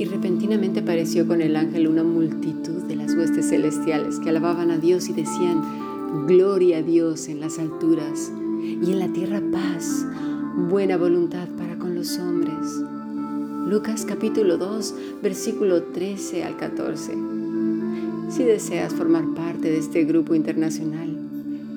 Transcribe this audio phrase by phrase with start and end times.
[0.00, 4.78] Y repentinamente apareció con el ángel una multitud de las huestes celestiales que alababan a
[4.78, 10.06] Dios y decían, Gloria a Dios en las alturas y en la tierra paz,
[10.70, 12.82] buena voluntad para con los hombres.
[13.68, 17.12] Lucas capítulo 2, versículo 13 al 14.
[18.30, 21.19] Si deseas formar parte de este grupo internacional,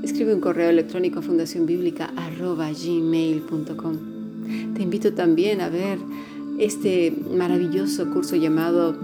[0.04, 3.98] escribe un correo electrónico a fundacionbiblica.gmail.com.
[4.76, 5.98] Te invito también a ver
[6.60, 8.98] este maravilloso curso llamado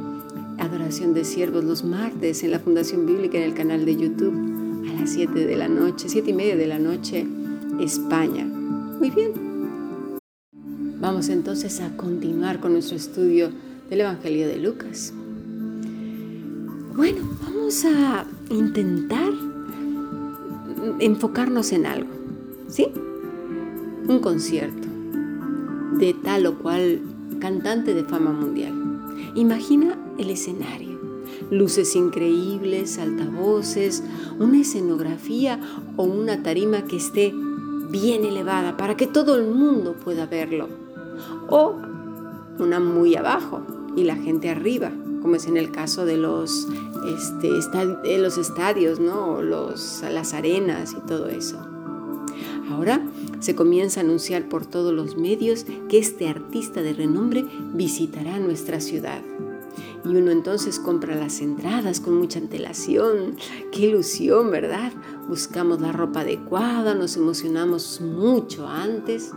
[0.59, 4.35] Adoración de Siervos los martes en la Fundación Bíblica en el canal de YouTube
[4.89, 7.25] a las 7 de la noche, 7 y media de la noche,
[7.79, 8.43] España.
[8.45, 9.31] Muy bien.
[10.99, 13.51] Vamos entonces a continuar con nuestro estudio
[13.89, 15.13] del Evangelio de Lucas.
[16.93, 19.48] Bueno, vamos a intentar
[20.99, 22.09] enfocarnos en algo,
[22.67, 22.87] ¿sí?
[24.07, 24.87] Un concierto
[25.97, 27.01] de tal o cual
[27.39, 28.73] cantante de fama mundial.
[29.35, 30.89] Imagina el escenario
[31.49, 34.03] luces increíbles, altavoces,
[34.39, 35.59] una escenografía
[35.97, 37.33] o una tarima que esté
[37.89, 40.67] bien elevada para que todo el mundo pueda verlo.
[41.49, 41.75] O
[42.59, 43.61] una muy abajo
[43.95, 46.67] y la gente arriba, como es en el caso de los,
[47.05, 47.49] este,
[48.17, 49.41] los estadios, ¿no?
[49.41, 51.59] los, las arenas y todo eso.
[52.71, 53.01] Ahora
[53.39, 58.79] se comienza a anunciar por todos los medios que este artista de renombre visitará nuestra
[58.79, 59.21] ciudad.
[60.05, 63.35] Y uno entonces compra las entradas con mucha antelación.
[63.71, 64.93] Qué ilusión, ¿verdad?
[65.27, 69.31] Buscamos la ropa adecuada, nos emocionamos mucho antes.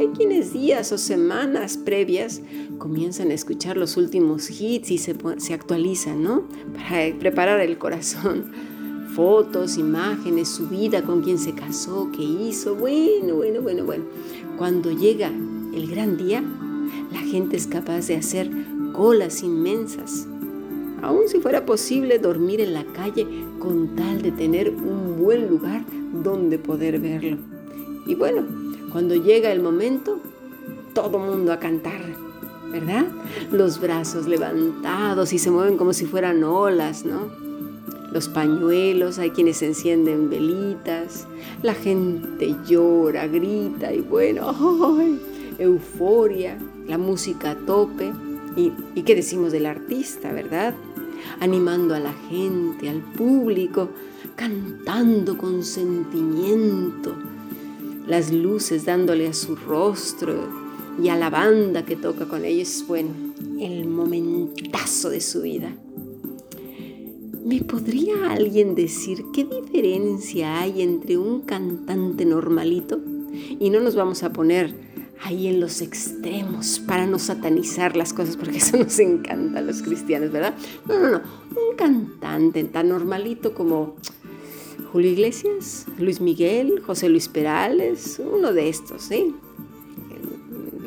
[0.00, 2.40] Hay quienes días o semanas previas
[2.78, 6.44] comienzan a escuchar los últimos hits y se, se actualizan, ¿no?
[6.74, 8.50] Para preparar el corazón.
[9.14, 12.74] Fotos, imágenes, su vida, con quién se casó, qué hizo.
[12.74, 14.04] Bueno, bueno, bueno, bueno.
[14.56, 16.42] Cuando llega el gran día,
[17.12, 18.50] la gente es capaz de hacer
[18.92, 20.26] colas inmensas.
[21.02, 23.26] Aun si fuera posible dormir en la calle
[23.58, 25.84] con tal de tener un buen lugar
[26.22, 27.36] donde poder verlo.
[28.06, 30.20] Y bueno, cuando llega el momento,
[30.94, 32.02] todo mundo a cantar,
[32.70, 33.06] ¿verdad?
[33.50, 37.28] Los brazos levantados y se mueven como si fueran olas, ¿no?
[38.12, 41.26] Los pañuelos, hay quienes encienden velitas,
[41.62, 44.54] la gente llora, grita y bueno,
[45.58, 48.12] euforia, la música a tope.
[48.54, 50.74] ¿Y, qué decimos del artista, verdad?
[51.40, 53.88] Animando a la gente, al público,
[54.36, 57.16] cantando con sentimiento,
[58.06, 60.48] las luces dándole a su rostro
[61.02, 63.10] y a la banda que toca con ellos, bueno,
[63.60, 65.74] el momentazo de su vida.
[67.44, 73.00] ¿Me podría alguien decir qué diferencia hay entre un cantante normalito?
[73.58, 74.74] Y no nos vamos a poner
[75.24, 79.82] ahí en los extremos para no satanizar las cosas, porque eso nos encanta a los
[79.82, 80.54] cristianos, ¿verdad?
[80.86, 81.20] No, no, no.
[81.50, 83.96] Un cantante tan normalito como
[84.92, 89.34] Julio Iglesias, Luis Miguel, José Luis Perales, uno de estos, ¿sí?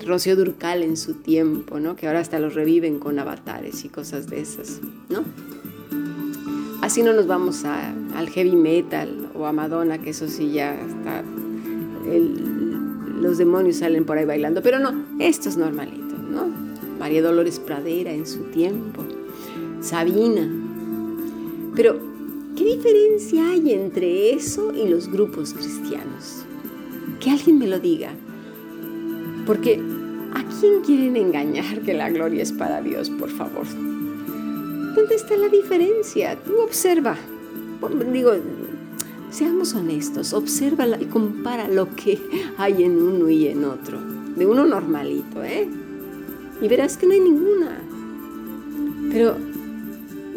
[0.06, 1.96] Rocío Durcal en su tiempo, ¿no?
[1.96, 5.24] Que ahora hasta los reviven con avatares y cosas de esas, ¿no?
[6.82, 11.24] Así no nos vamos al heavy metal o a Madonna, que eso sí ya está
[13.26, 16.48] los demonios salen por ahí bailando, pero no, esto es normalito, ¿no?
[17.00, 19.04] María Dolores Pradera en su tiempo,
[19.82, 20.48] Sabina.
[21.76, 22.05] Pero, ¿qué
[22.76, 26.46] diferencia hay entre eso y los grupos cristianos?
[27.20, 28.12] Que alguien me lo diga.
[29.46, 29.82] Porque,
[30.34, 33.66] ¿a quién quieren engañar que la gloria es para Dios, por favor?
[34.96, 36.38] ¿Dónde está la diferencia?
[36.44, 37.18] Tú observa.
[38.12, 38.34] Digo,
[39.32, 42.18] Seamos honestos, observa y compara lo que
[42.58, 44.00] hay en uno y en otro,
[44.34, 45.68] de uno normalito, ¿eh?
[46.62, 47.82] Y verás que no hay ninguna.
[49.12, 49.36] Pero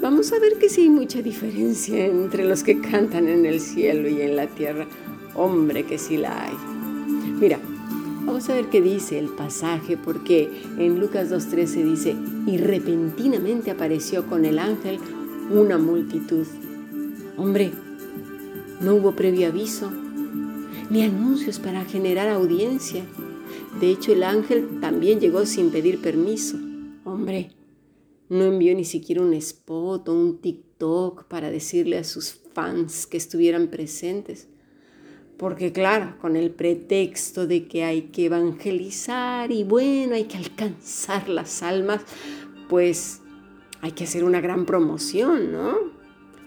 [0.00, 4.08] vamos a ver que sí hay mucha diferencia entre los que cantan en el cielo
[4.08, 4.86] y en la tierra.
[5.34, 6.54] Hombre, que sí la hay.
[7.40, 7.58] Mira,
[8.24, 12.16] vamos a ver qué dice el pasaje, porque en Lucas 2.13 dice,
[12.46, 14.98] y repentinamente apareció con el ángel
[15.50, 16.46] una multitud.
[17.36, 17.72] Hombre,
[18.80, 19.90] no hubo previo aviso,
[20.90, 23.04] ni anuncios para generar audiencia.
[23.80, 26.56] De hecho, el ángel también llegó sin pedir permiso.
[27.04, 27.50] Hombre,
[28.28, 33.16] no envió ni siquiera un spot o un TikTok para decirle a sus fans que
[33.16, 34.48] estuvieran presentes.
[35.36, 41.28] Porque claro, con el pretexto de que hay que evangelizar y bueno, hay que alcanzar
[41.28, 42.02] las almas,
[42.68, 43.20] pues
[43.80, 45.74] hay que hacer una gran promoción, ¿no?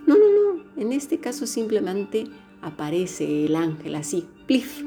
[0.05, 2.25] No, no, en este caso simplemente
[2.61, 4.83] aparece el ángel así, plif.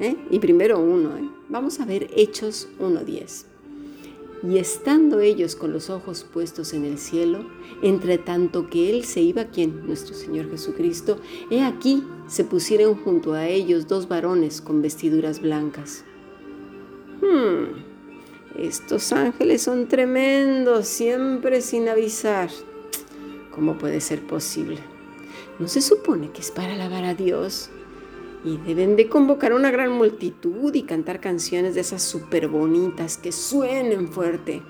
[0.00, 0.16] ¿eh?
[0.30, 1.16] y primero uno.
[1.16, 1.30] ¿eh?
[1.48, 3.49] Vamos a ver Hechos 1.10.
[4.42, 7.44] Y estando ellos con los ojos puestos en el cielo,
[7.82, 11.18] entre tanto que él se iba, quien nuestro Señor Jesucristo,
[11.50, 16.04] he aquí se pusieron junto a ellos dos varones con vestiduras blancas.
[17.20, 17.84] Hmm,
[18.56, 22.50] estos ángeles son tremendos, siempre sin avisar.
[23.50, 24.78] ¿Cómo puede ser posible?
[25.58, 27.70] ¿No se supone que es para alabar a Dios?
[28.44, 33.32] Y deben de convocar una gran multitud y cantar canciones de esas súper bonitas que
[33.32, 34.62] suenen fuerte.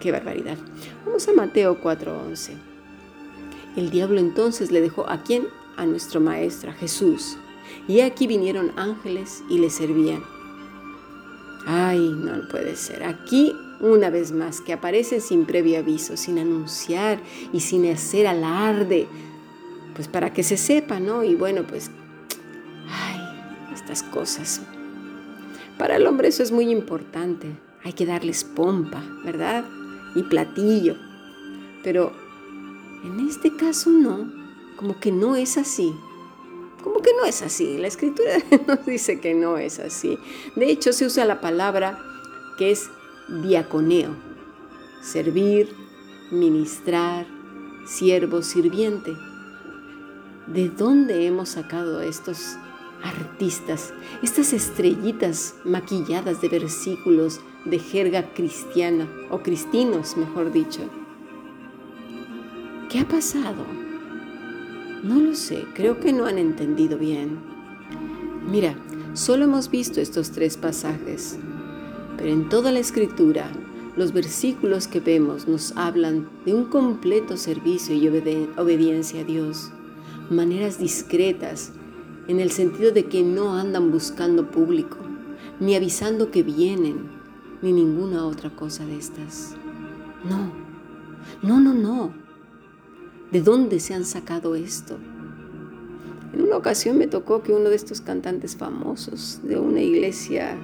[0.00, 0.58] ¡Qué barbaridad!
[1.06, 2.52] Vamos a Mateo 4:11.
[3.76, 5.46] El diablo entonces le dejó a quién?
[5.76, 7.36] A nuestro maestro, a Jesús.
[7.86, 10.22] Y aquí vinieron ángeles y le servían.
[11.66, 13.04] Ay, no puede ser.
[13.04, 17.20] Aquí una vez más que aparecen sin previo aviso, sin anunciar
[17.52, 19.06] y sin hacer alarde,
[19.94, 21.24] pues para que se sepa, ¿no?
[21.24, 21.90] Y bueno, pues
[23.88, 24.60] estas cosas.
[25.78, 27.58] Para el hombre eso es muy importante.
[27.84, 29.64] Hay que darles pompa, ¿verdad?
[30.14, 30.96] Y platillo.
[31.82, 32.12] Pero
[33.04, 34.30] en este caso no,
[34.76, 35.94] como que no es así.
[36.82, 37.78] Como que no es así.
[37.78, 38.32] La escritura
[38.66, 40.18] nos dice que no es así.
[40.54, 41.98] De hecho, se usa la palabra
[42.58, 42.90] que es
[43.42, 44.10] diaconeo.
[45.00, 45.74] Servir,
[46.30, 47.26] ministrar,
[47.86, 49.16] siervo, sirviente.
[50.46, 52.58] ¿De dónde hemos sacado estos
[53.02, 53.92] artistas,
[54.22, 60.80] estas estrellitas maquilladas de versículos de jerga cristiana, o cristinos, mejor dicho.
[62.88, 63.64] ¿Qué ha pasado?
[65.02, 67.38] No lo sé, creo que no han entendido bien.
[68.50, 68.74] Mira,
[69.12, 71.38] solo hemos visto estos tres pasajes,
[72.16, 73.50] pero en toda la escritura
[73.96, 79.70] los versículos que vemos nos hablan de un completo servicio y obediencia a Dios,
[80.30, 81.72] maneras discretas
[82.28, 84.98] en el sentido de que no andan buscando público,
[85.60, 87.08] ni avisando que vienen,
[87.62, 89.56] ni ninguna otra cosa de estas.
[90.24, 90.52] No,
[91.42, 92.12] no, no, no.
[93.32, 94.98] ¿De dónde se han sacado esto?
[96.34, 100.54] En una ocasión me tocó que uno de estos cantantes famosos de una iglesia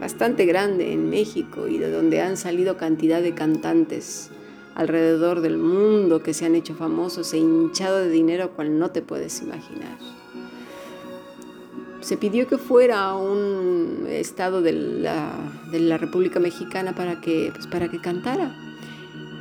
[0.00, 4.30] bastante grande en México y de donde han salido cantidad de cantantes
[4.74, 9.02] alrededor del mundo que se han hecho famosos e hinchado de dinero cual no te
[9.02, 9.96] puedes imaginar
[12.06, 17.88] se pidió que fuera a un estado de la, República Mexicana para que, pues, para
[17.88, 18.54] que cantara.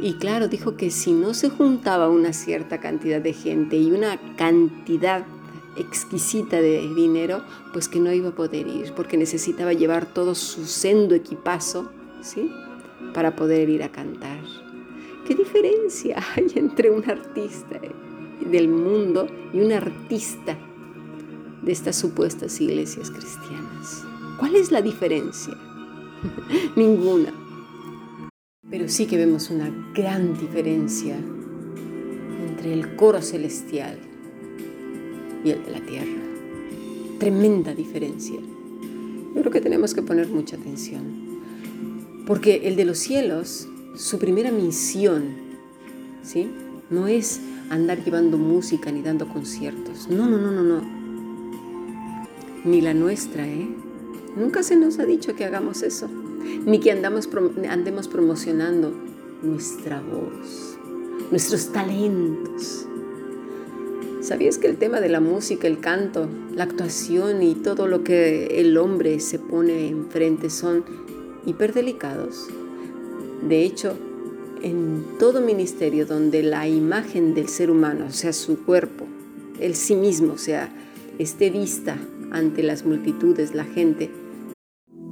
[0.02, 4.20] Y claro, dijo que si no se juntaba una cierta cantidad de gente y una
[4.36, 5.28] cantidad
[5.78, 10.66] exquisita de dinero, pues que no iba a poder ir, porque necesitaba llevar todo su
[10.66, 11.92] sendo equipazo,
[12.24, 12.50] ¿sí?
[13.14, 14.40] Para poder ir a cantar.
[15.28, 17.80] ¿Qué diferencia hay entre un artista
[18.42, 20.58] del mundo y un artista
[21.66, 24.04] de estas supuestas iglesias cristianas.
[24.40, 25.58] ¿Cuál es la diferencia?
[26.76, 27.34] Ninguna.
[28.70, 31.18] Pero sí que vemos una gran diferencia
[32.48, 33.98] entre el coro celestial
[35.44, 36.22] y el de la tierra.
[37.20, 38.40] Tremenda diferencia.
[38.40, 41.26] Yo creo que tenemos que poner mucha atención.
[42.28, 45.36] Porque el de los cielos, su primera misión,
[46.24, 46.50] ¿sí?
[46.90, 47.40] No es
[47.70, 50.08] andar llevando música ni dando conciertos.
[50.10, 50.95] No, no, no, no, no
[52.66, 53.68] ni la nuestra, ¿eh?
[54.36, 56.10] Nunca se nos ha dicho que hagamos eso,
[56.66, 57.30] ni que andamos,
[57.70, 58.94] andemos promocionando
[59.42, 60.78] nuestra voz,
[61.32, 62.88] nuestros talentos.
[64.22, 68.60] ¿Sabías que el tema de la música, el canto, la actuación y todo lo que
[68.60, 70.84] el hombre se pone enfrente son
[71.46, 72.48] hiperdelicados?
[73.48, 73.96] De hecho,
[74.64, 79.06] en todo ministerio donde la imagen del ser humano, o sea, su cuerpo,
[79.60, 80.74] el sí mismo, o sea,
[81.20, 81.98] esté vista
[82.36, 84.12] ante las multitudes, la gente,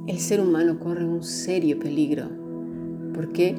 [0.06, 2.28] el ser humano corre un serio peligro.
[3.14, 3.56] ¿Por qué?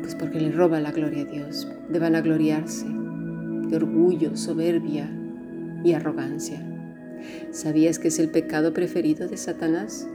[0.00, 5.08] Pues porque le roba la gloria a Dios, de vanagloriarse, de orgullo, soberbia
[5.84, 6.60] y arrogancia.
[7.52, 10.08] ¿Sabías que es el pecado preferido de Satanás?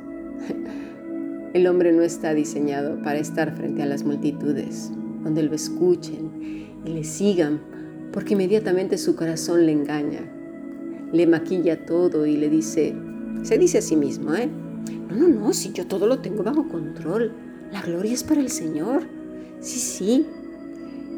[1.54, 4.92] El hombre no está diseñado para estar frente a las multitudes,
[5.24, 7.62] donde lo escuchen y le sigan,
[8.12, 10.41] porque inmediatamente su corazón le engaña
[11.12, 12.96] le maquilla todo y le dice,
[13.44, 14.50] se dice a sí mismo, ¿eh?
[15.10, 17.34] No, no, no, si yo todo lo tengo bajo control.
[17.72, 19.04] La gloria es para el Señor.
[19.60, 20.26] Sí, sí.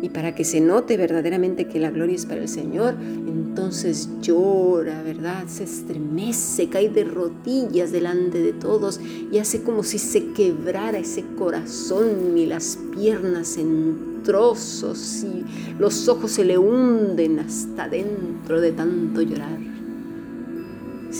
[0.01, 5.01] Y para que se note verdaderamente que la gloria es para el Señor, entonces llora,
[5.01, 5.45] ¿verdad?
[5.47, 8.99] Se estremece, cae de rodillas delante de todos
[9.31, 15.45] y hace como si se quebrara ese corazón y las piernas en trozos y
[15.79, 19.72] los ojos se le hunden hasta dentro de tanto llorar.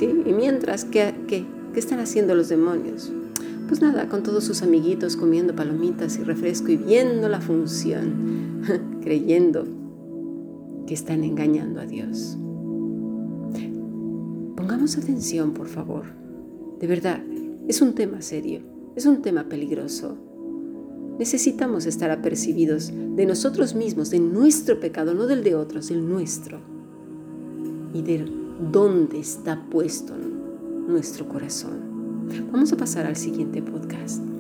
[0.02, 3.12] Y mientras, ¿qué, qué, qué están haciendo los demonios?
[3.68, 8.62] Pues nada, con todos sus amiguitos comiendo palomitas y refresco y viendo la función,
[9.02, 9.66] creyendo
[10.88, 12.38] que están engañando a Dios.
[14.56, 16.06] Pongamos atención, por favor.
[16.80, 17.22] De verdad,
[17.68, 18.62] es un tema serio,
[18.96, 20.18] es un tema peligroso.
[21.20, 26.60] Necesitamos estar apercibidos de nosotros mismos, de nuestro pecado, no del de otros, el nuestro.
[27.94, 30.14] Y de dónde está puesto
[30.88, 31.94] nuestro corazón.
[32.52, 34.33] Vamos a pasar al siguiente podcast.